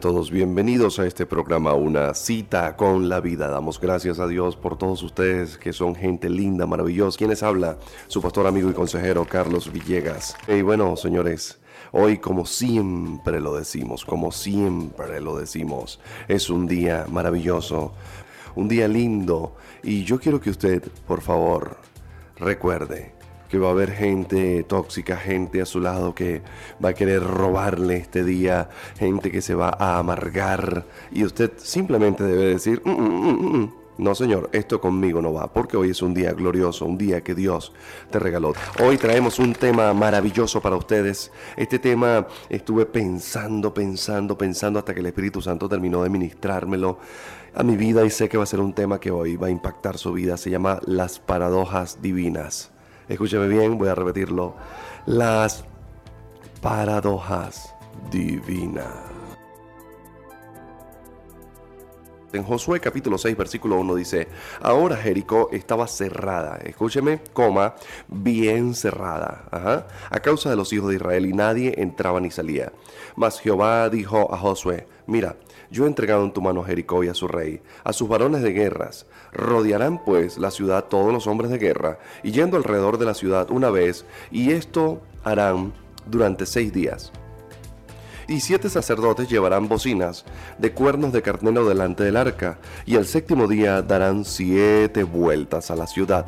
[0.00, 3.48] Todos bienvenidos a este programa Una cita con la vida.
[3.48, 7.18] Damos gracias a Dios por todos ustedes que son gente linda, maravillosa.
[7.18, 10.36] Quienes habla su pastor, amigo y consejero Carlos Villegas.
[10.46, 11.58] Y bueno, señores,
[11.90, 17.92] hoy como siempre lo decimos, como siempre lo decimos, es un día maravilloso,
[18.54, 19.56] un día lindo.
[19.82, 21.76] Y yo quiero que usted, por favor,
[22.36, 23.17] recuerde
[23.48, 26.42] que va a haber gente tóxica, gente a su lado que
[26.82, 32.24] va a querer robarle este día, gente que se va a amargar y usted simplemente
[32.24, 36.14] debe decir, mm, mm, mm, no señor, esto conmigo no va, porque hoy es un
[36.14, 37.72] día glorioso, un día que Dios
[38.10, 38.52] te regaló.
[38.80, 41.32] Hoy traemos un tema maravilloso para ustedes.
[41.56, 46.98] Este tema estuve pensando, pensando, pensando hasta que el Espíritu Santo terminó de ministrármelo
[47.54, 49.50] a mi vida y sé que va a ser un tema que hoy va a
[49.50, 50.36] impactar su vida.
[50.36, 52.70] Se llama las paradojas divinas.
[53.08, 54.54] Escúcheme bien, voy a repetirlo.
[55.06, 55.64] Las
[56.60, 57.74] paradojas
[58.10, 58.86] divinas.
[62.30, 64.28] En Josué capítulo 6 versículo 1 dice,
[64.60, 67.74] ahora Jericó estaba cerrada, escúcheme, coma,
[68.06, 72.70] bien cerrada, a causa de los hijos de Israel y nadie entraba ni salía.
[73.16, 75.36] Mas Jehová dijo a Josué, mira,
[75.70, 78.52] yo he entregado en tu mano Jericó y a su rey, a sus varones de
[78.52, 79.06] guerras.
[79.32, 83.50] Rodearán pues la ciudad todos los hombres de guerra, y yendo alrededor de la ciudad
[83.50, 85.72] una vez, y esto harán
[86.06, 87.12] durante seis días.
[88.26, 90.24] Y siete sacerdotes llevarán bocinas
[90.58, 95.76] de cuernos de carnero delante del arca, y el séptimo día darán siete vueltas a
[95.76, 96.26] la ciudad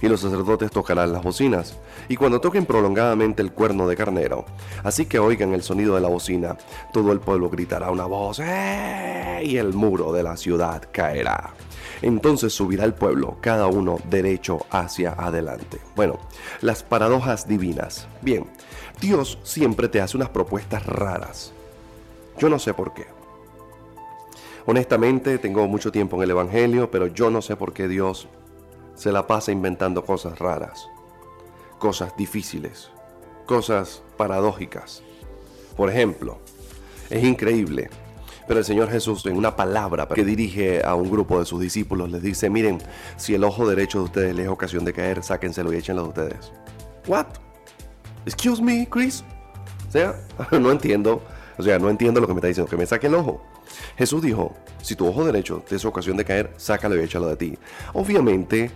[0.00, 1.76] y los sacerdotes tocarán las bocinas,
[2.08, 4.44] y cuando toquen prolongadamente el cuerno de carnero,
[4.84, 6.56] así que oigan el sonido de la bocina,
[6.92, 9.42] todo el pueblo gritará una voz, ¡Eh!
[9.44, 11.54] y el muro de la ciudad caerá.
[12.02, 15.80] Entonces subirá el pueblo, cada uno derecho hacia adelante.
[15.96, 16.18] Bueno,
[16.60, 18.06] las paradojas divinas.
[18.22, 18.46] Bien,
[19.00, 21.52] Dios siempre te hace unas propuestas raras.
[22.38, 23.06] Yo no sé por qué.
[24.66, 28.28] Honestamente, tengo mucho tiempo en el Evangelio, pero yo no sé por qué Dios
[28.98, 30.88] se la pasa inventando cosas raras,
[31.78, 32.90] cosas difíciles,
[33.46, 35.02] cosas paradójicas.
[35.76, 36.38] Por ejemplo,
[37.08, 37.90] es increíble,
[38.48, 42.10] pero el Señor Jesús en una palabra que dirige a un grupo de sus discípulos
[42.10, 42.78] les dice, miren,
[43.16, 46.08] si el ojo derecho de ustedes les es ocasión de caer, sáquenselo y échenlo de
[46.08, 46.52] ustedes.
[47.06, 47.26] What?
[48.26, 49.22] Excuse me, Chris.
[49.88, 50.16] O sea,
[50.58, 51.22] no entiendo.
[51.58, 53.42] O sea, no entiendo lo que me está diciendo, que me saque el ojo.
[53.96, 57.36] Jesús dijo, si tu ojo derecho te es ocasión de caer, sácalo y échalo de
[57.36, 57.58] ti.
[57.92, 58.70] Obviamente,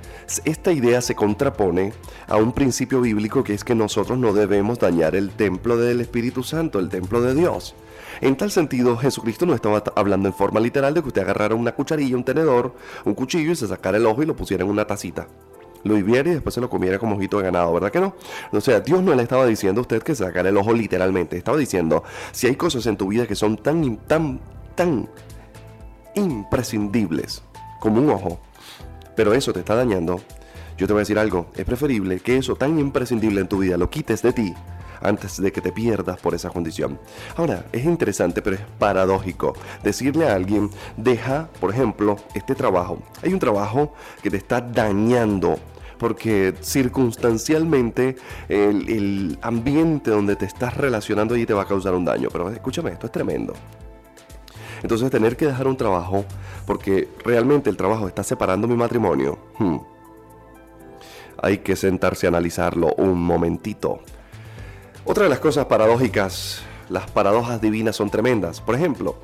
[0.44, 1.92] esta idea se contrapone
[2.26, 6.42] a un principio bíblico que es que nosotros no debemos dañar el templo del Espíritu
[6.42, 7.74] Santo, el templo de Dios.
[8.20, 11.72] En tal sentido, Jesucristo no estaba hablando en forma literal de que usted agarrara una
[11.72, 14.86] cucharilla, un tenedor, un cuchillo y se sacara el ojo y lo pusiera en una
[14.86, 15.28] tacita
[15.84, 18.14] lo hirviera y después se lo comiera como ojito de ganado, ¿verdad que no?
[18.52, 21.56] O sea, Dios no le estaba diciendo a usted que sacara el ojo literalmente, estaba
[21.56, 24.40] diciendo, si hay cosas en tu vida que son tan, tan,
[24.74, 25.08] tan
[26.14, 27.42] imprescindibles
[27.80, 28.40] como un ojo,
[29.16, 30.20] pero eso te está dañando,
[30.76, 33.76] yo te voy a decir algo, es preferible que eso tan imprescindible en tu vida
[33.76, 34.54] lo quites de ti
[35.02, 36.98] antes de que te pierdas por esa condición.
[37.36, 42.98] Ahora, es interesante, pero es paradójico decirle a alguien, deja, por ejemplo, este trabajo.
[43.22, 43.92] Hay un trabajo
[44.22, 45.58] que te está dañando
[46.02, 48.16] porque circunstancialmente
[48.48, 52.28] el, ambiente donde te estás relacionando allí te va a causar un daño.
[52.32, 53.54] Pero escúchame, esto es tremendo.
[54.82, 56.24] Entonces tener que dejar un trabajo
[56.66, 59.38] porque realmente el trabajo está separando mi matrimonio.
[59.58, 59.76] Hmm,
[61.40, 64.00] hay que sentarse a analizarlo un momentito.
[65.04, 68.60] Otra de las cosas paradójicas, las paradojas divinas son tremendas.
[68.60, 69.16] Por ejemplo,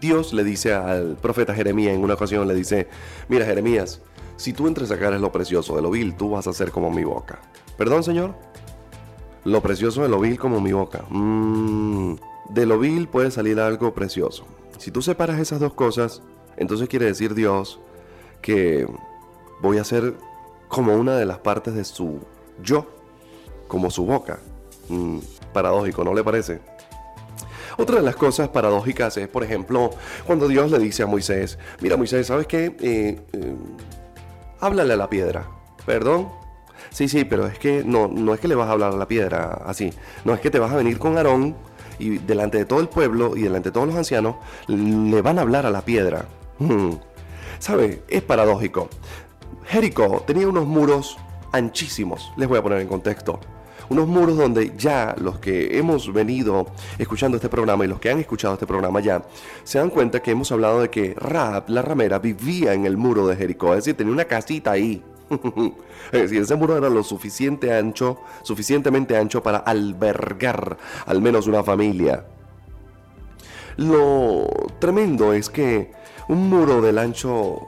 [0.00, 2.88] Dios le dice al profeta Jeremías en una ocasión, le dice,
[3.28, 4.00] mira Jeremías,
[4.36, 7.04] si tú entre sacares lo precioso de lo vil, tú vas a ser como mi
[7.04, 7.40] boca.
[7.76, 8.34] ¿Perdón, Señor?
[9.44, 11.04] Lo precioso de lo vil como mi boca.
[11.08, 12.14] Mmm
[12.52, 14.44] de lo vil puede salir algo precioso.
[14.78, 16.22] Si tú separas esas dos cosas,
[16.56, 17.80] entonces quiere decir Dios
[18.40, 18.86] que
[19.60, 20.14] voy a ser
[20.68, 22.20] como una de las partes de su
[22.62, 22.86] yo,
[23.68, 24.40] como su boca.
[24.92, 25.20] Mm,
[25.54, 26.60] paradójico, ¿no le parece?
[27.78, 29.90] Otra de las cosas paradójicas es, por ejemplo,
[30.26, 32.76] cuando Dios le dice a Moisés, mira Moisés, ¿sabes qué?
[32.78, 33.56] Eh, eh,
[34.60, 35.46] háblale a la piedra.
[35.86, 36.28] ¿Perdón?
[36.90, 39.08] Sí, sí, pero es que no, no es que le vas a hablar a la
[39.08, 39.94] piedra así.
[40.26, 41.56] No es que te vas a venir con Aarón
[41.98, 44.36] y delante de todo el pueblo y delante de todos los ancianos
[44.66, 46.26] le van a hablar a la piedra.
[46.58, 46.96] Hmm.
[47.58, 48.02] ¿Sabe?
[48.08, 48.90] Es paradójico.
[49.64, 51.16] Jericó tenía unos muros
[51.52, 53.40] anchísimos, les voy a poner en contexto.
[53.88, 56.66] Unos muros donde ya los que hemos venido
[56.98, 59.22] escuchando este programa y los que han escuchado este programa ya,
[59.64, 63.26] se dan cuenta que hemos hablado de que Raab, la ramera, vivía en el muro
[63.26, 65.02] de Jericó, es decir, tenía una casita ahí.
[66.12, 70.76] es decir, ese muro era lo suficiente ancho, suficientemente ancho para albergar
[71.06, 72.24] al menos una familia.
[73.76, 74.46] Lo
[74.78, 75.92] tremendo es que
[76.28, 77.60] un muro del ancho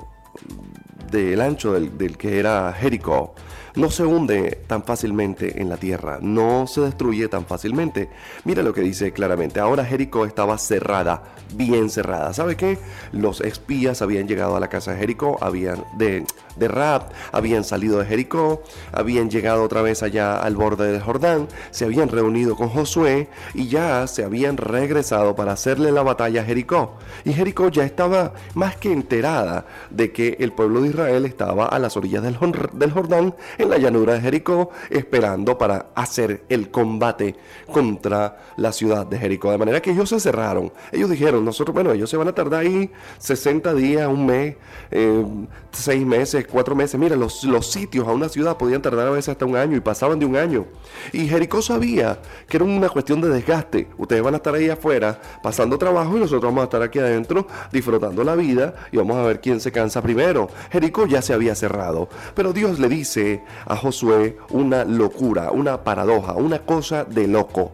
[1.11, 3.35] del ancho del, del que era Jericó
[3.77, 8.09] no se hunde tan fácilmente en la tierra, no se destruye tan fácilmente.
[8.45, 11.23] Mira lo que dice claramente, ahora Jericó estaba cerrada,
[11.55, 12.33] bien cerrada.
[12.33, 12.79] ¿Sabe qué?
[13.13, 16.25] Los espías habían llegado a la casa de Jericó, habían de,
[16.57, 18.63] de Rab, habían salido de Jericó,
[18.93, 23.69] habían llegado otra vez allá al borde del Jordán, se habían reunido con Josué y
[23.69, 26.97] ya se habían regresado para hacerle la batalla a Jericó.
[27.25, 31.79] Y Jericó ya estaba más que enterada de que el pueblo de Israel estaba a
[31.79, 32.37] las orillas del,
[32.73, 37.37] del Jordán en la llanura de Jericó, esperando para hacer el combate
[37.73, 39.51] contra la ciudad de Jericó.
[39.51, 40.73] De manera que ellos se cerraron.
[40.93, 44.57] Ellos dijeron, nosotros, bueno, ellos se van a tardar ahí 60 días, un mes,
[44.91, 45.25] eh,
[45.73, 46.99] seis meses, cuatro meses.
[46.99, 49.81] Mira, los, los sitios a una ciudad podían tardar a veces hasta un año y
[49.81, 50.67] pasaban de un año.
[51.13, 53.89] Y Jericó sabía que era una cuestión de desgaste.
[53.99, 57.47] Ustedes van a estar ahí afuera pasando trabajo y nosotros vamos a estar aquí adentro
[57.73, 60.49] disfrutando la vida y vamos a ver quién se cansa primero.
[60.71, 66.35] Jericó ya se había cerrado, pero Dios le dice a Josué una locura, una paradoja,
[66.35, 67.73] una cosa de loco.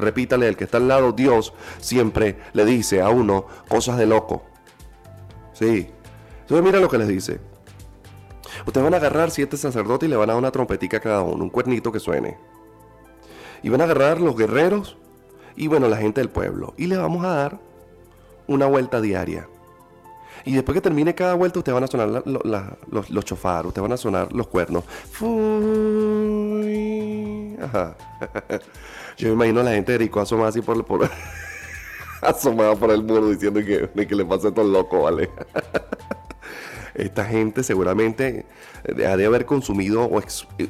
[0.00, 4.42] Repítale, el que está al lado, Dios siempre le dice a uno cosas de loco.
[5.52, 5.88] Sí.
[6.40, 7.38] Entonces mira lo que les dice.
[8.66, 11.22] Ustedes van a agarrar siete sacerdotes y le van a dar una trompetica a cada
[11.22, 12.38] uno, un cuernito que suene.
[13.62, 14.96] Y van a agarrar los guerreros
[15.56, 16.74] y bueno, la gente del pueblo.
[16.76, 17.60] Y le vamos a dar
[18.46, 19.48] una vuelta diaria.
[20.44, 23.92] Y después que termine cada vuelta, ustedes van a sonar los, los chofar, ustedes van
[23.92, 24.84] a sonar los cuernos.
[27.62, 27.96] Ajá.
[29.18, 31.08] Yo me imagino a la gente de Rico asomada así por, por
[32.22, 35.30] asomada por el muro diciendo que, que le pase todo loco, ¿vale?
[37.00, 38.44] Esta gente seguramente
[38.84, 40.10] eh, ha de haber consumido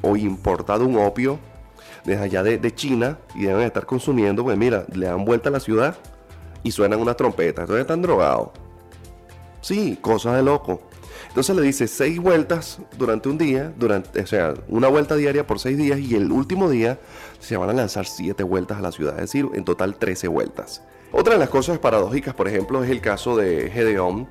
[0.02, 1.38] o, importado un opio
[2.04, 5.60] desde allá de, China y deben estar consumiendo, pues mira, le dan vuelta a la
[5.60, 5.96] ciudad
[6.62, 7.62] y suenan unas trompetas.
[7.62, 8.50] Entonces están drogados.
[9.60, 10.82] Sí, cosas de loco.
[11.28, 15.58] Entonces le dice seis vueltas durante un día, durante, o sea, una vuelta diaria por
[15.58, 16.98] seis días y el último día
[17.38, 20.82] se van a lanzar siete vueltas a la ciudad, es decir, en total 13 vueltas.
[21.12, 24.28] Otra de las cosas paradójicas, por ejemplo, es el caso de Gedeón,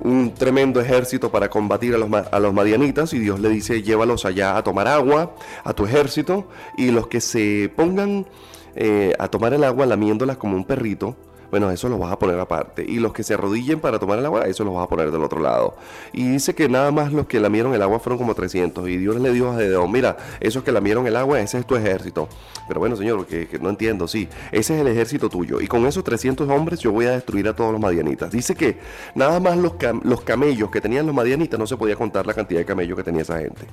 [0.00, 4.24] un tremendo ejército para combatir a los, a los madianitas y Dios le dice llévalos
[4.24, 5.34] allá a tomar agua,
[5.64, 8.26] a tu ejército, y los que se pongan
[8.74, 11.16] eh, a tomar el agua lamiéndolas como un perrito,
[11.50, 12.84] bueno, eso lo vas a poner aparte.
[12.86, 15.22] Y los que se arrodillen para tomar el agua, eso lo vas a poner del
[15.22, 15.76] otro lado.
[16.12, 18.88] Y dice que nada más los que lamieron el agua fueron como 300.
[18.88, 21.76] Y Dios le dijo a Gedeón, mira, esos que lamieron el agua, ese es tu
[21.76, 22.28] ejército.
[22.66, 25.60] Pero bueno, señor, que, no entiendo, sí, ese es el ejército tuyo.
[25.60, 28.30] Y con esos 300 hombres yo voy a destruir a todos los madianitas.
[28.30, 28.78] Dice que
[29.14, 32.60] nada más los, los camellos que tenían los madianitas no se podía contar la cantidad
[32.60, 33.66] de camellos que tenía esa gente.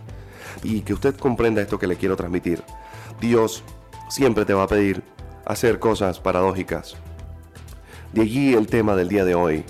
[0.62, 2.64] Y que usted comprenda esto que le quiero transmitir.
[3.20, 3.64] Dios
[4.10, 5.02] siempre te va a pedir
[5.46, 6.96] hacer cosas paradójicas
[8.14, 9.64] de allí el tema del día de hoy.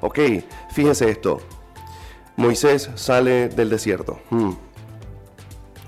[0.00, 0.18] Ok,
[0.72, 1.40] fíjense esto.
[2.36, 4.20] Moisés sale del desierto.
[4.30, 4.52] Hmm.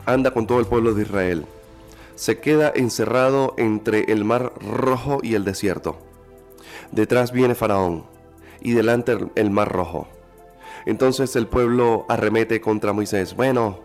[0.07, 1.45] Anda con todo el pueblo de Israel.
[2.15, 5.99] Se queda encerrado entre el mar rojo y el desierto.
[6.91, 8.07] Detrás viene Faraón
[8.61, 10.09] y delante el mar rojo.
[10.87, 13.37] Entonces el pueblo arremete contra Moisés.
[13.37, 13.81] Bueno,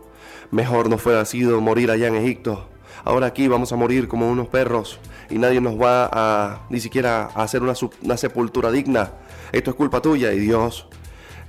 [0.51, 2.67] mejor nos fuera sido morir allá en Egipto.
[3.05, 7.29] Ahora aquí vamos a morir como unos perros y nadie nos va a ni siquiera
[7.35, 9.11] a hacer una, una sepultura digna.
[9.51, 10.87] Esto es culpa tuya y Dios,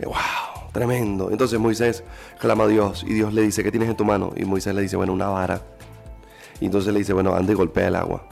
[0.02, 1.30] wow, eh, tremendo.
[1.30, 2.02] Entonces Moisés
[2.40, 4.32] clama a Dios y Dios le dice, ¿qué tienes en tu mano?
[4.36, 5.62] Y Moisés le dice, bueno, una vara.
[6.60, 8.26] Y entonces le dice, bueno, anda y golpea el agua.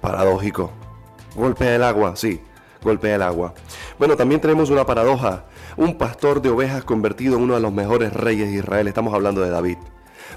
[0.00, 0.72] Paradójico.
[1.36, 2.40] Golpea el agua, sí,
[2.82, 3.54] golpea el agua.
[4.00, 5.44] Bueno, también tenemos una paradoja.
[5.76, 8.88] Un pastor de ovejas convertido en uno de los mejores reyes de Israel.
[8.88, 9.78] Estamos hablando de David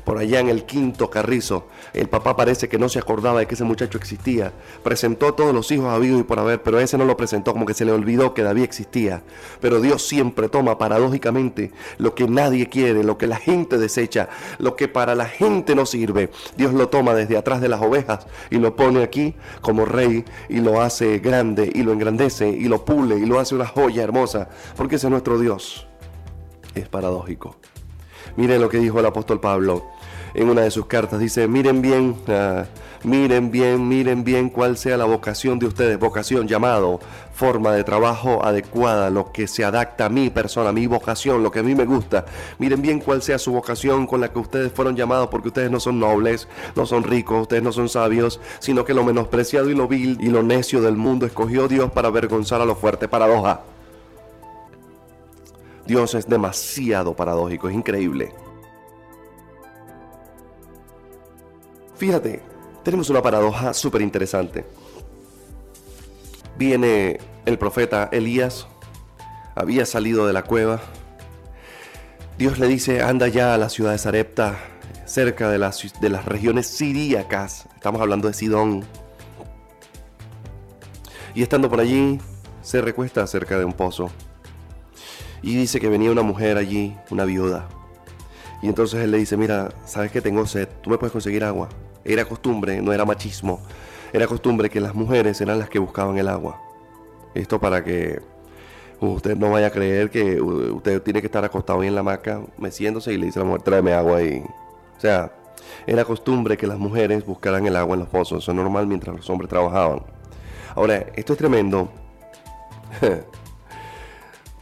[0.04, 1.68] por allá en el quinto carrizo.
[1.94, 4.52] El papá parece que no se acordaba de que ese muchacho existía.
[4.84, 7.66] Presentó a todos los hijos habido y por haber, pero ese no lo presentó, como
[7.66, 9.24] que se le olvidó que David existía.
[9.62, 14.76] Pero Dios siempre toma paradójicamente lo que nadie quiere, lo que la gente desecha, lo
[14.76, 16.30] que para la gente no sirve.
[16.58, 20.60] Dios lo toma desde atrás de las ovejas y lo pone aquí como rey y
[20.60, 24.50] lo hace grande y lo engrandece y lo pule y lo hace una joya hermosa,
[24.76, 25.88] porque ese es nuestro Dios.
[26.76, 27.58] Es paradójico.
[28.36, 29.84] Miren lo que dijo el apóstol Pablo
[30.34, 31.20] en una de sus cartas.
[31.20, 32.66] Dice, miren bien, ah,
[33.04, 37.00] miren bien, miren bien cuál sea la vocación de ustedes, vocación, llamado,
[37.34, 41.52] forma de trabajo adecuada, lo que se adapta a mi persona, a mi vocación, lo
[41.52, 42.26] que a mí me gusta.
[42.60, 45.80] Miren bien cuál sea su vocación con la que ustedes fueron llamados, porque ustedes no
[45.80, 49.88] son nobles, no son ricos, ustedes no son sabios, sino que lo menospreciado y lo
[49.88, 53.08] vil y lo necio del mundo escogió Dios para avergonzar a lo fuerte.
[53.08, 53.62] Paradoja.
[55.86, 58.34] Dios es demasiado paradójico, es increíble.
[61.96, 62.42] Fíjate,
[62.84, 64.66] tenemos una paradoja súper interesante.
[66.58, 68.68] Viene el profeta Elías,
[69.56, 70.82] había salido de la cueva.
[72.38, 74.58] Dios le dice, anda ya a la ciudad de Sarepta,
[75.06, 77.68] cerca de las, de las regiones siríacas.
[77.76, 78.86] Estamos hablando de Sidón.
[81.36, 82.20] Y estando por allí,
[82.62, 84.10] se recuesta cerca de un pozo.
[85.44, 87.68] Y dice que venía una mujer allí, una viuda.
[88.62, 91.68] Y entonces él le dice, mira, sabes que tengo sed, tú me puedes conseguir agua.
[92.06, 93.60] Era costumbre, no era machismo,
[94.14, 96.62] era costumbre que las mujeres eran las que buscaban el agua.
[97.36, 98.22] Esto para que
[99.02, 102.42] usted no vaya a creer que usted tiene que estar acostado ahí en la hamaca,
[102.58, 104.40] meciéndose y le dice a la mujer, tráeme agua y...
[104.40, 105.34] O sea,
[105.86, 109.14] era costumbre que las mujeres buscaran el agua en los pozos, eso es normal mientras
[109.14, 110.04] los hombres trabajaban.
[110.76, 111.90] Ahora, esto es tremendo.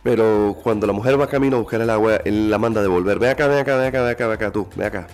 [0.04, 3.20] Pero cuando la mujer va camino a buscar el agua, él la manda a devolver.
[3.20, 5.08] Ve acá, ve acá, ve acá, ve acá, ve acá, tú, ve acá.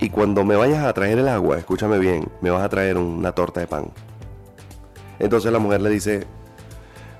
[0.00, 3.32] Y cuando me vayas a traer el agua, escúchame bien, me vas a traer una
[3.32, 3.90] torta de pan.
[5.18, 6.26] Entonces la mujer le dice,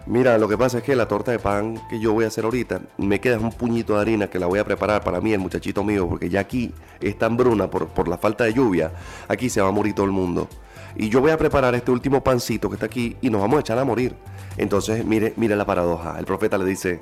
[0.06, 2.44] mira, lo que pasa es que la torta de pan que yo voy a hacer
[2.44, 5.40] ahorita, me queda un puñito de harina que la voy a preparar para mí, el
[5.40, 8.92] muchachito mío, porque ya aquí es tan bruna por, por la falta de lluvia,
[9.26, 10.48] aquí se va a morir todo el mundo.
[10.97, 13.61] Y yo voy a preparar este último pancito que está aquí y nos vamos a
[13.61, 14.14] echar a morir.
[14.57, 16.18] Entonces, mire, mire la paradoja.
[16.18, 17.00] El profeta le dice,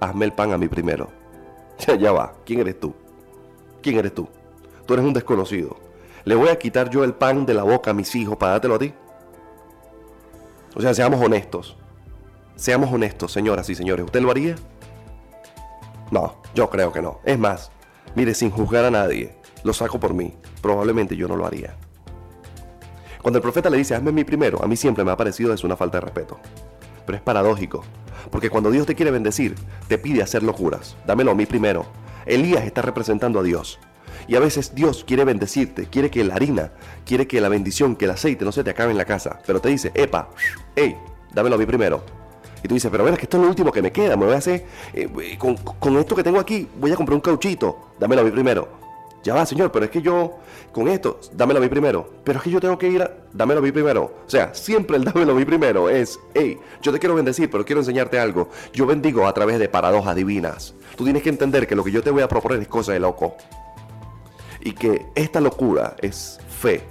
[0.00, 1.08] hazme el pan a mí primero.
[1.86, 2.94] Ya, ya va, ¿quién eres tú?
[3.80, 4.28] ¿Quién eres tú?
[4.90, 5.76] tú eres un desconocido.
[6.24, 8.74] ¿Le voy a quitar yo el pan de la boca a mis hijos para dártelo
[8.74, 8.92] a ti?
[10.74, 11.76] O sea, seamos honestos.
[12.56, 14.04] Seamos honestos, señoras y señores.
[14.06, 14.56] ¿Usted lo haría?
[16.10, 17.20] No, yo creo que no.
[17.24, 17.70] Es más,
[18.16, 20.34] mire, sin juzgar a nadie, lo saco por mí.
[20.60, 21.76] Probablemente yo no lo haría.
[23.22, 25.64] Cuando el profeta le dice, hazme mi primero, a mí siempre me ha parecido es
[25.64, 26.38] una falta de respeto.
[27.04, 27.84] Pero es paradójico,
[28.30, 29.54] porque cuando Dios te quiere bendecir,
[29.88, 30.96] te pide hacer locuras.
[31.06, 31.86] Dámelo a mí primero.
[32.26, 33.78] Elías está representando a Dios.
[34.26, 36.72] Y a veces Dios quiere bendecirte, quiere que la harina,
[37.04, 39.40] quiere que la bendición, que el aceite no se te acabe en la casa.
[39.46, 40.30] Pero te dice, epa,
[40.76, 40.96] hey,
[41.32, 42.02] dámelo a mí primero.
[42.62, 44.34] Y tú dices, pero ver, que esto es lo último que me queda, me voy
[44.34, 48.20] a hacer, eh, con, con, esto que tengo aquí, voy a comprar un cauchito, dámelo
[48.20, 48.68] a mí primero.
[49.22, 50.38] Ya va, señor, pero es que yo,
[50.72, 52.08] con esto, dámelo a mí primero.
[52.24, 54.04] Pero es que yo tengo que ir a, dámelo a mí primero.
[54.26, 57.64] O sea, siempre el dámelo a mí primero es, hey, yo te quiero bendecir, pero
[57.64, 58.48] quiero enseñarte algo.
[58.72, 60.74] Yo bendigo a través de paradojas divinas.
[60.96, 63.00] Tú tienes que entender que lo que yo te voy a proponer es cosa de
[63.00, 63.36] loco
[64.62, 66.82] y que esta locura es fe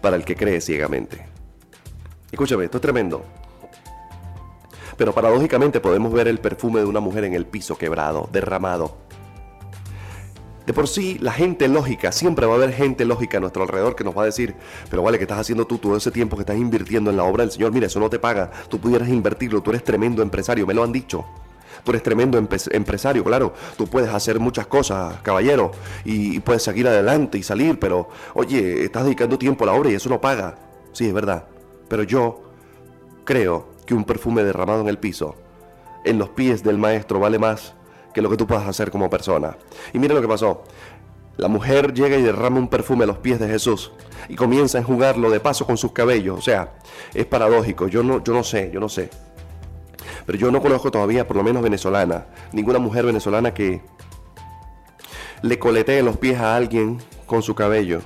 [0.00, 1.26] para el que cree ciegamente.
[2.30, 3.24] Escúchame, esto es tremendo.
[4.96, 8.96] Pero paradójicamente podemos ver el perfume de una mujer en el piso quebrado, derramado.
[10.66, 13.94] De por sí, la gente lógica, siempre va a haber gente lógica a nuestro alrededor
[13.94, 14.54] que nos va a decir,
[14.88, 17.42] pero vale, ¿qué estás haciendo tú todo ese tiempo que estás invirtiendo en la obra
[17.42, 17.70] del Señor?
[17.72, 20.92] Mira, eso no te paga, tú pudieras invertirlo, tú eres tremendo empresario, me lo han
[20.92, 21.26] dicho.
[21.82, 23.52] Tú eres tremendo empresario, claro.
[23.76, 29.04] Tú puedes hacer muchas cosas, caballero, y, puedes seguir adelante y salir, pero oye, estás
[29.04, 30.56] dedicando tiempo a la obra y eso no paga.
[30.92, 31.44] Sí, es verdad.
[31.88, 32.40] Pero yo
[33.24, 35.36] creo que un perfume derramado en el piso,
[36.04, 37.74] en los pies del maestro, vale más
[38.14, 39.56] que lo que tú puedas hacer como persona.
[39.92, 40.62] Y mira lo que pasó.
[41.36, 43.90] La mujer llega y derrama un perfume a los pies de Jesús
[44.28, 46.38] y comienza a enjugarlo de paso con sus cabellos.
[46.38, 46.74] O sea,
[47.12, 47.88] es paradójico.
[47.88, 49.10] Yo no, yo no sé, yo no sé.
[50.24, 53.82] Pero yo no conozco todavía, por lo menos venezolana, ninguna mujer venezolana que
[55.42, 58.00] le coletee los pies a alguien con su cabello.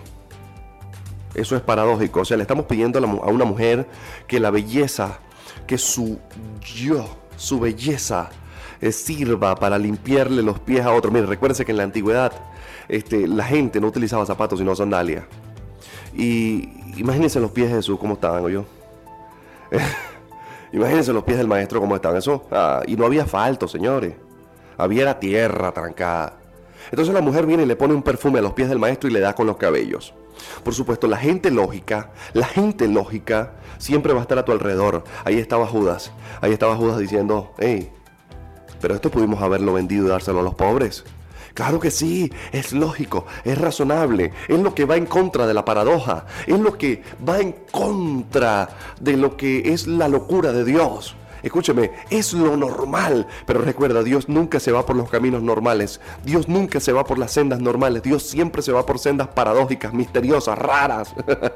[1.35, 2.21] Eso es paradójico.
[2.21, 3.87] O sea, le estamos pidiendo a una mujer
[4.27, 5.19] que la belleza,
[5.67, 6.19] que su
[6.61, 8.31] yo, su belleza,
[8.81, 11.11] eh, sirva para limpiarle los pies a otro.
[11.11, 12.33] Mire, recuérdense que en la antigüedad
[12.89, 15.25] este, la gente no utilizaba zapatos sino sandalias.
[16.15, 18.65] Y imagínense los pies de Jesús, cómo estaban, yo.
[20.73, 22.47] Imagínense los pies del maestro cómo estaban eso.
[22.51, 24.15] Ah, y no había asfalto, señores.
[24.77, 26.39] Había la tierra trancada.
[26.91, 29.13] Entonces la mujer viene y le pone un perfume a los pies del maestro y
[29.13, 30.15] le da con los cabellos.
[30.63, 35.05] Por supuesto, la gente lógica, la gente lógica siempre va a estar a tu alrededor.
[35.25, 36.13] Ahí estaba Judas.
[36.41, 37.91] Ahí estaba Judas diciendo, hey,
[38.81, 41.05] pero esto pudimos haberlo vendido y dárselo a los pobres.
[41.55, 45.65] Claro que sí, es lógico, es razonable, es lo que va en contra de la
[45.65, 48.69] paradoja, es lo que va en contra
[49.01, 51.17] de lo que es la locura de Dios.
[51.43, 56.49] Escúcheme, es lo normal, pero recuerda, Dios nunca se va por los caminos normales, Dios
[56.49, 60.59] nunca se va por las sendas normales, Dios siempre se va por sendas paradójicas, misteriosas,
[60.59, 61.15] raras.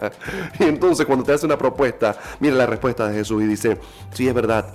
[0.61, 3.79] y entonces cuando te hace una propuesta, mira la respuesta de Jesús y dice,
[4.13, 4.73] sí es verdad,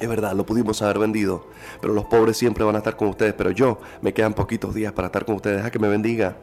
[0.00, 1.46] es verdad, lo pudimos haber vendido,
[1.80, 4.92] pero los pobres siempre van a estar con ustedes, pero yo me quedan poquitos días
[4.92, 5.58] para estar con ustedes.
[5.58, 6.36] Deja que me bendiga.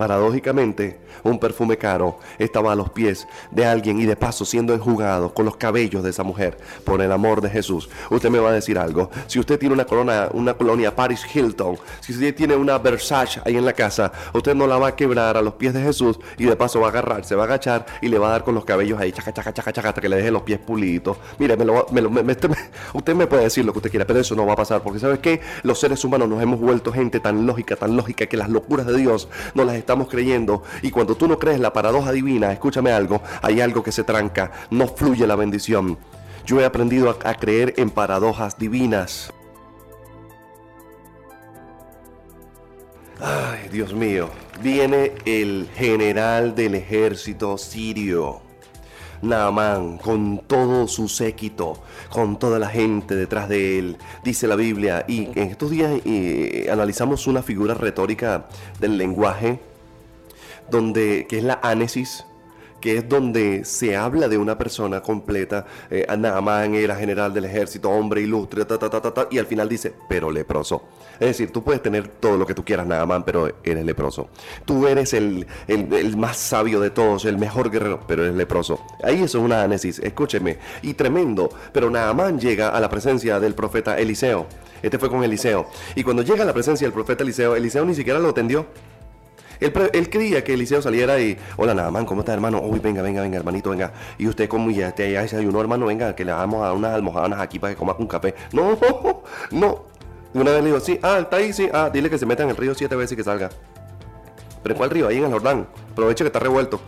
[0.00, 5.34] Paradójicamente, un perfume caro estaba a los pies de alguien y de paso siendo enjugado
[5.34, 7.90] con los cabellos de esa mujer por el amor de Jesús.
[8.08, 9.10] Usted me va a decir algo.
[9.26, 13.58] Si usted tiene una corona, una colonia Paris Hilton, si usted tiene una Versace ahí
[13.58, 16.46] en la casa, usted no la va a quebrar a los pies de Jesús y
[16.46, 18.54] de paso va a agarrar, se va a agachar y le va a dar con
[18.54, 21.18] los cabellos ahí, chaca, chaca, chaca, hasta que le deje los pies pulitos.
[21.38, 21.86] Mire, me lo,
[22.94, 24.98] usted me puede decir lo que usted quiera, pero eso no va a pasar porque
[24.98, 25.42] ¿sabes qué?
[25.62, 28.96] Los seres humanos nos hemos vuelto gente tan lógica, tan lógica que las locuras de
[28.96, 30.62] Dios no las estamos creyendo.
[30.82, 34.50] Y cuando tú no crees la paradoja divina, escúchame algo, hay algo que se tranca,
[34.70, 35.98] no fluye la bendición.
[36.46, 39.32] Yo he aprendido a, a creer en paradojas divinas.
[43.20, 44.30] Ay, Dios mío,
[44.62, 48.40] viene el general del ejército sirio.
[49.22, 55.04] Naamán, con todo su séquito, con toda la gente detrás de él, dice la Biblia.
[55.06, 58.46] Y en estos días eh, analizamos una figura retórica
[58.78, 59.60] del lenguaje,
[60.70, 62.24] donde, que es la ánesis,
[62.80, 65.66] que es donde se habla de una persona completa.
[65.90, 69.92] Eh, era general del ejército, hombre ilustre, ta, ta, ta, ta, y al final dice,
[70.08, 70.84] pero leproso.
[71.14, 74.28] Es decir, tú puedes tener todo lo que tú quieras, Naamán, pero eres leproso.
[74.64, 78.80] Tú eres el, el, más sabio de todos, el mejor guerrero, pero eres leproso.
[79.02, 80.58] Ahí eso es una anesis, escúcheme.
[80.82, 84.46] Y tremendo, pero Naamán llega a la presencia del profeta Eliseo.
[84.82, 85.66] Este fue con Eliseo.
[85.94, 88.66] Y cuando llega a la presencia del profeta Eliseo, Eliseo ni siquiera lo atendió.
[89.60, 92.60] Él, él, creía que Eliseo saliera y, hola Naamán, ¿cómo está hermano?
[92.60, 93.92] Uy, venga, venga, venga, hermanito, venga.
[94.18, 97.38] Y usted como ya, te, ya desayunó, hermano, venga, que le damos a unas almohadas
[97.38, 98.34] aquí para que coma un café.
[98.52, 98.78] No,
[99.50, 99.84] no.
[100.32, 102.50] Una vez le digo, sí, ah, está ahí, sí, ah, dile que se meta en
[102.50, 103.50] el río siete veces y que salga.
[104.62, 105.08] ¿Pero en cuál río?
[105.08, 105.66] Ahí en el Jordán.
[105.92, 106.80] Aproveche que está revuelto.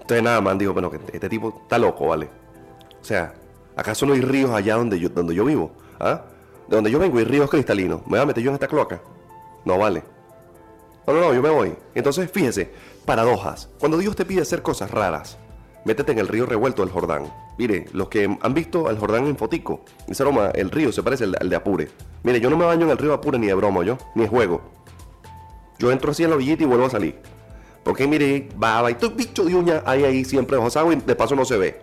[0.00, 2.28] Entonces nada, man, digo, bueno, que este tipo está loco, ¿vale?
[3.00, 3.32] O sea,
[3.74, 5.72] ¿acaso no hay ríos allá donde yo, donde yo vivo?
[5.98, 6.22] ¿Ah?
[6.68, 8.02] De donde yo vengo hay ríos cristalinos.
[8.02, 9.00] ¿Me voy a meter yo en esta cloaca?
[9.64, 10.02] No vale.
[11.06, 11.74] No, no, no, yo me voy.
[11.94, 12.70] Entonces, fíjese,
[13.04, 13.68] paradojas.
[13.78, 15.38] Cuando Dios te pide hacer cosas raras,
[15.84, 17.32] métete en el río revuelto del Jordán.
[17.58, 21.24] Mire, los que han visto al Jordán en fotico, ese aroma, el río se parece
[21.24, 21.90] al, de Apure.
[22.22, 24.28] Mire, yo no me baño en el río Apure ni de broma, yo, ni de
[24.28, 24.62] juego.
[25.78, 27.18] Yo entro así en la orillita y vuelvo a salir.
[27.82, 31.14] Porque mire, baba y todo bicho de uña hay ahí siempre bajo agua y de
[31.14, 31.80] paso no se ve.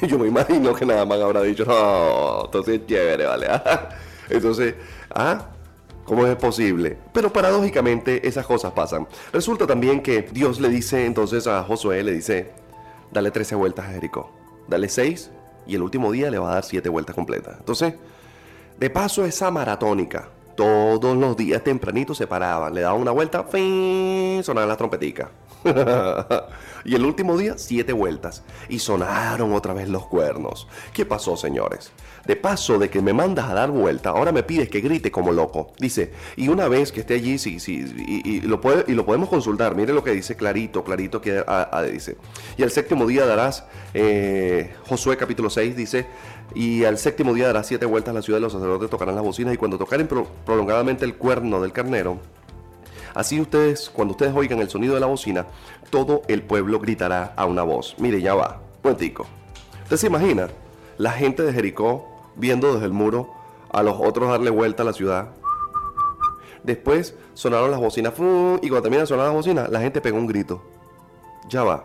[0.02, 3.48] Yo me imagino que nada más habrá dicho, no, entonces es chévere, ¿vale?
[4.28, 4.74] entonces,
[5.14, 5.46] ¿ah?
[6.04, 6.98] ¿Cómo es posible?
[7.12, 9.08] Pero paradójicamente esas cosas pasan.
[9.32, 12.52] Resulta también que Dios le dice entonces a Josué, le dice,
[13.10, 14.30] dale 13 vueltas a Jericó,
[14.68, 15.30] dale 6
[15.66, 17.56] y el último día le va a dar 7 vueltas completas.
[17.58, 17.94] Entonces,
[18.78, 24.42] de paso esa maratónica, todos los días tempranito se paraban, le daban una vuelta, ¡fin!
[24.44, 25.28] sonaban las trompeticas.
[26.84, 28.42] y el último día, siete vueltas.
[28.68, 30.68] Y sonaron otra vez los cuernos.
[30.92, 31.92] ¿Qué pasó, señores?
[32.26, 35.32] De paso de que me mandas a dar vuelta, ahora me pides que grite como
[35.32, 35.72] loco.
[35.78, 39.28] Dice, y una vez que esté allí, sí, sí, y, lo, puede, y lo podemos
[39.28, 39.74] consultar.
[39.74, 41.44] Mire lo que dice clarito, clarito que
[41.90, 42.16] dice.
[42.56, 46.06] Y al séptimo día darás, eh, Josué capítulo 6 dice,
[46.54, 49.54] y al séptimo día darás siete vueltas a la ciudad, los sacerdotes tocarán las bocinas
[49.54, 50.08] y cuando tocaren
[50.44, 52.18] prolongadamente el cuerno del carnero,
[53.14, 55.46] Así ustedes, cuando ustedes oigan el sonido de la bocina,
[55.90, 57.94] todo el pueblo gritará a una voz.
[57.98, 59.26] Mire, ya va, cuentico.
[59.84, 60.48] ¿Usted se imagina?
[60.98, 63.32] La gente de Jericó viendo desde el muro
[63.70, 65.28] a los otros darle vuelta a la ciudad.
[66.64, 70.26] Después sonaron las bocinas y cuando termina de sonar las bocinas, la gente pegó un
[70.26, 70.62] grito.
[71.48, 71.84] Ya va.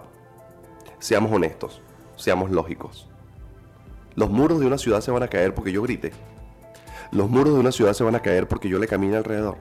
[0.99, 1.81] Seamos honestos,
[2.15, 3.07] seamos lógicos.
[4.15, 6.11] Los muros de una ciudad se van a caer porque yo grite.
[7.11, 9.57] Los muros de una ciudad se van a caer porque yo le camine alrededor.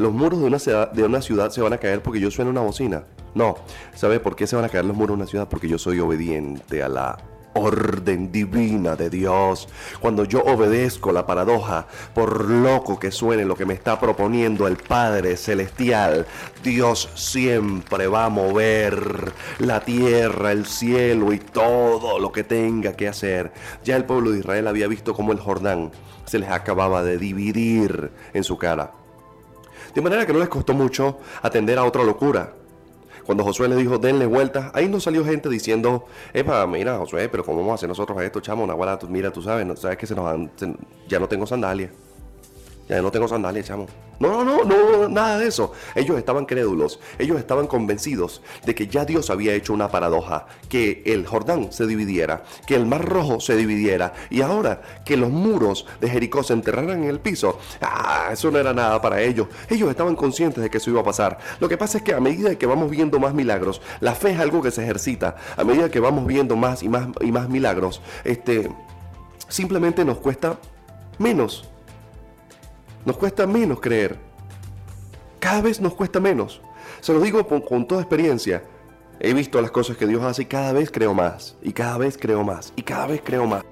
[0.00, 2.50] Los muros de una, ciudad, de una ciudad se van a caer porque yo sueno
[2.50, 3.04] una bocina.
[3.34, 3.56] No,
[3.94, 5.46] ¿sabe por qué se van a caer los muros de una ciudad?
[5.46, 7.18] Porque yo soy obediente a la
[7.52, 9.68] orden divina de Dios.
[10.00, 14.78] Cuando yo obedezco la paradoja, por loco que suene lo que me está proponiendo el
[14.78, 16.24] Padre Celestial,
[16.64, 23.06] Dios siempre va a mover la tierra, el cielo y todo lo que tenga que
[23.06, 23.52] hacer.
[23.84, 25.90] Ya el pueblo de Israel había visto cómo el Jordán
[26.24, 28.92] se les acababa de dividir en su cara.
[29.94, 32.54] De manera que no les costó mucho atender a otra locura.
[33.24, 37.44] Cuando Josué le dijo, denle vueltas, ahí no salió gente diciendo, Epa, mira, Josué, pero
[37.44, 38.64] ¿cómo vamos a hacer nosotros esto, chamo?
[38.64, 38.74] Una
[39.08, 40.50] mira, tú sabes, sabes que se nos
[41.06, 41.90] ya no tengo sandalias.
[42.90, 43.86] Ya no tengo sandalias, chamo.
[44.18, 45.72] No, no, no, nada de eso.
[45.94, 51.04] Ellos estaban crédulos, ellos estaban convencidos de que ya Dios había hecho una paradoja, que
[51.06, 55.86] el Jordán se dividiera, que el Mar Rojo se dividiera y ahora que los muros
[56.00, 57.60] de Jericó se enterraran en el piso.
[57.80, 59.46] Ah, eso no era nada para ellos.
[59.68, 61.38] Ellos estaban conscientes de que eso iba a pasar.
[61.60, 64.40] Lo que pasa es que a medida que vamos viendo más milagros, la fe es
[64.40, 65.36] algo que se ejercita.
[65.56, 68.68] A medida que vamos viendo más y más y más milagros, este
[69.48, 70.58] simplemente nos cuesta
[71.18, 71.70] menos
[73.04, 74.18] nos cuesta menos creer.
[75.38, 76.60] Cada vez nos cuesta menos.
[77.00, 78.62] Se lo digo con, toda experiencia.
[79.18, 81.56] He visto las cosas que Dios hace y cada vez creo más.
[81.62, 82.72] Y cada vez creo más.
[82.76, 83.64] Y cada vez creo más.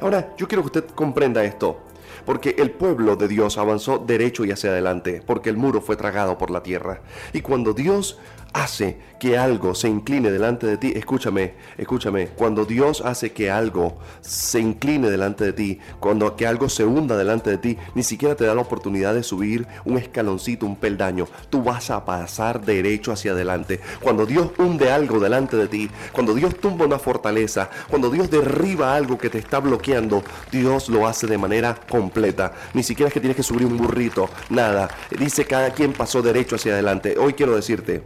[0.00, 1.78] Ahora, yo quiero que usted comprenda esto.
[2.24, 6.38] Porque el pueblo de Dios avanzó derecho y hacia adelante, porque el muro fue tragado
[6.38, 7.00] por la tierra.
[7.32, 8.18] Y cuando Dios
[8.52, 13.98] hace que algo se incline delante de ti, escúchame, escúchame, cuando Dios hace que algo
[14.20, 18.34] se incline delante de ti, cuando que algo se hunda delante de ti, ni siquiera
[18.34, 23.12] te da la oportunidad de subir un escaloncito, un peldaño, tú vas a pasar derecho
[23.12, 23.80] hacia adelante.
[24.00, 28.96] Cuando Dios hunde algo delante de ti, cuando Dios tumba una fortaleza, cuando Dios derriba
[28.96, 32.52] algo que te está bloqueando, Dios lo hace de manera completa.
[32.74, 34.88] Ni siquiera es que tienes que subir un burrito, nada.
[35.16, 37.16] Dice cada quien pasó derecho hacia adelante.
[37.18, 38.02] Hoy quiero decirte,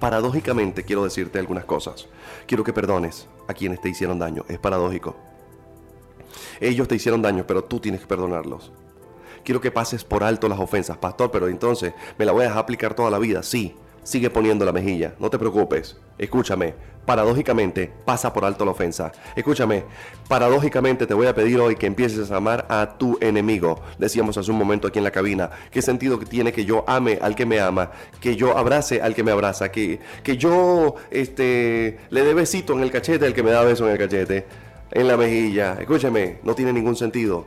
[0.00, 2.06] Paradójicamente quiero decirte algunas cosas.
[2.46, 4.44] Quiero que perdones a quienes te hicieron daño.
[4.48, 5.16] Es paradójico.
[6.60, 8.72] Ellos te hicieron daño, pero tú tienes que perdonarlos.
[9.44, 12.58] Quiero que pases por alto las ofensas, pastor, pero entonces me la voy a dejar
[12.58, 13.42] aplicar toda la vida.
[13.42, 15.96] Sí, sigue poniendo la mejilla, no te preocupes.
[16.16, 19.10] Escúchame, paradójicamente pasa por alto la ofensa.
[19.34, 19.82] Escúchame,
[20.28, 23.82] paradójicamente te voy a pedir hoy que empieces a amar a tu enemigo.
[23.98, 27.34] Decíamos hace un momento aquí en la cabina, ¿qué sentido tiene que yo ame al
[27.34, 27.90] que me ama?
[28.20, 32.84] Que yo abrace al que me abraza, que, que yo este, le dé besito en
[32.84, 34.46] el cachete al que me da beso en el cachete,
[34.92, 35.78] en la mejilla.
[35.80, 37.46] Escúchame, no tiene ningún sentido.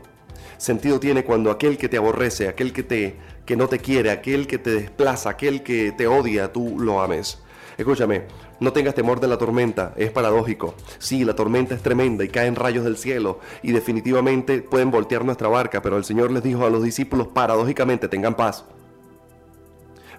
[0.58, 3.15] Sentido tiene cuando aquel que te aborrece, aquel que te
[3.50, 7.40] que no te quiere, aquel que te desplaza, aquel que te odia, tú lo ames.
[7.80, 8.26] Escúchame,
[8.60, 10.76] no tengas temor de la tormenta, es paradójico.
[11.00, 15.48] Sí, la tormenta es tremenda y caen rayos del cielo y definitivamente pueden voltear nuestra
[15.48, 18.66] barca, pero el Señor les dijo a los discípulos paradójicamente, tengan paz.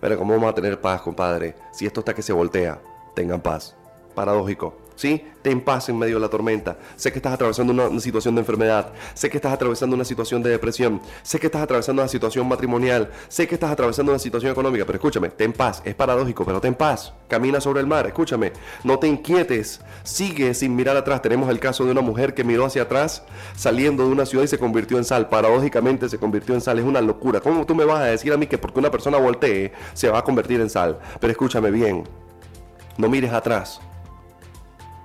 [0.01, 1.55] Pero ¿cómo vamos a tener paz, compadre?
[1.71, 2.83] Si esto está que se voltea,
[3.15, 3.77] tengan paz.
[4.13, 4.77] Paradójico.
[5.01, 5.25] ¿Sí?
[5.41, 6.77] Ten paz en medio de la tormenta.
[6.97, 8.93] Sé que estás atravesando una, situación de enfermedad.
[9.15, 11.01] Sé que estás atravesando una situación de depresión.
[11.23, 13.11] Sé que estás atravesando una situación matrimonial.
[13.29, 14.85] Sé que estás atravesando una situación económica.
[14.85, 15.81] Pero escúchame, ten paz.
[15.87, 17.15] Es paradójico, pero ten paz.
[17.29, 18.07] Camina sobre el mar.
[18.07, 18.53] Escúchame.
[18.85, 19.81] No te inquietes.
[20.03, 21.23] Sigue sin mirar atrás.
[21.23, 23.23] Tenemos el caso de una mujer que miró hacia atrás
[23.57, 25.31] saliendo de una ciudad y se convirtió en sal.
[25.31, 26.79] Paradójicamente se convirtió en sal.
[26.79, 27.41] Es una locura.
[27.41, 30.19] ¿Cómo tú me vas a decir a mí que porque una persona voltee se va
[30.19, 30.99] a convertir en sal?
[31.19, 32.05] Pero escúchame bien.
[32.99, 33.81] No mires atrás.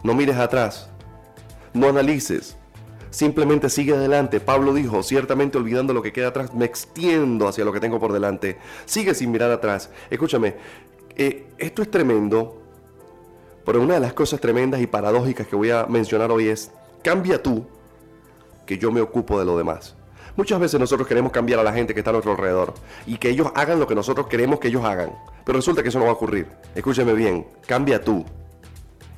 [0.05, 0.87] No mires atrás.
[1.73, 2.55] No analices.
[3.09, 4.39] Simplemente sigue adelante.
[4.39, 8.13] Pablo dijo, ciertamente olvidando lo que queda atrás, me extiendo hacia lo que tengo por
[8.13, 8.59] delante.
[8.85, 9.89] Sigue sin mirar atrás.
[10.11, 10.57] Escúchame,
[11.15, 12.61] eh, esto es tremendo,
[13.65, 16.69] pero una de las cosas tremendas y paradójicas que voy a mencionar hoy es,
[17.03, 17.65] cambia tú,
[18.67, 19.95] que yo me ocupo de lo demás.
[20.35, 22.75] Muchas veces nosotros queremos cambiar a la gente que está a nuestro alrededor
[23.07, 25.17] y que ellos hagan lo que nosotros queremos que ellos hagan.
[25.43, 26.47] Pero resulta que eso no va a ocurrir.
[26.75, 28.23] Escúchame bien, cambia tú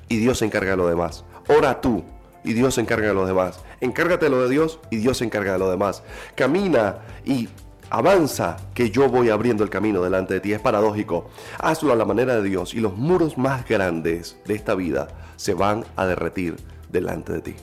[0.10, 1.26] y Dios se encarga de lo demás.
[1.48, 2.04] Ora tú
[2.44, 3.60] y Dios se encarga de lo demás.
[3.82, 6.04] Encárgate de lo de Dios y Dios se encarga de lo demás.
[6.36, 7.50] Camina y
[7.90, 10.54] avanza que yo voy abriendo el camino delante de ti.
[10.54, 11.30] Es paradójico.
[11.60, 15.54] Hazlo a la manera de Dios y los muros más grandes de esta vida se
[15.54, 16.56] van a derretir
[16.90, 17.56] delante de ti.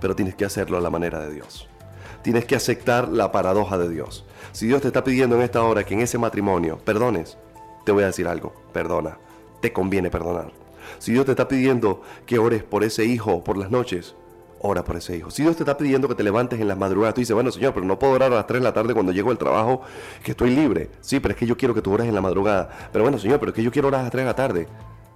[0.00, 1.68] Pero tienes que hacerlo a la manera de Dios.
[2.22, 4.24] Tienes que aceptar la paradoja de Dios.
[4.52, 7.36] Si Dios te está pidiendo en esta hora que en ese matrimonio perdones,
[7.84, 9.18] te voy a decir algo, perdona.
[9.60, 10.63] Te conviene perdonar.
[10.98, 14.14] Si Dios te está pidiendo que ores por ese hijo por las noches,
[14.60, 15.30] ora por ese hijo.
[15.30, 17.74] Si Dios te está pidiendo que te levantes en las madrugadas, tú dices, bueno, Señor,
[17.74, 19.82] pero no puedo orar a las 3 de la tarde cuando llego del trabajo,
[20.22, 20.90] que estoy libre.
[21.02, 22.88] Sí, pero es que yo quiero que tú ores en la madrugada.
[22.90, 24.68] Pero bueno, Señor, pero es que yo quiero orar a las 3 de la tarde.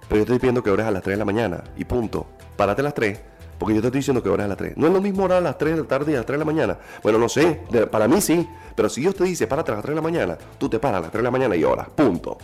[0.07, 1.63] Pero yo te estoy pidiendo que ores a las 3 de la mañana.
[1.77, 2.27] Y punto.
[2.55, 3.19] Párate a las 3.
[3.57, 4.77] Porque yo te estoy diciendo que ores a las 3.
[4.77, 6.35] No es lo mismo orar a las 3 de la tarde y a las 3
[6.35, 6.77] de la mañana.
[7.01, 7.61] Bueno, no sé.
[7.91, 8.47] para mí sí.
[8.75, 10.99] Pero si Dios te dice, párate a las 3 de la mañana, tú te paras
[10.99, 11.89] a las 3 de la mañana y oras.
[11.89, 12.37] Punto.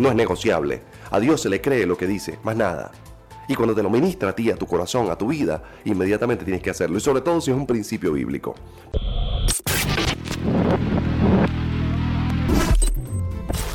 [0.00, 0.80] No es negociable.
[1.10, 2.38] A Dios se le cree lo que dice.
[2.42, 2.90] Más nada.
[3.46, 6.62] Y cuando te lo ministra a ti, a tu corazón, a tu vida, inmediatamente tienes
[6.62, 6.96] que hacerlo.
[6.96, 8.54] Y sobre todo si es un principio bíblico.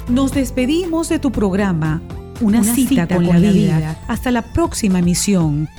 [0.10, 2.02] Nos despedimos de tu programa,
[2.42, 4.04] Una, cita, con, la vida.
[4.08, 5.70] Hasta la próxima emisión.